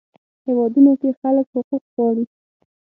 [0.45, 2.25] هیوادونو کې خلک حقوق غواړي.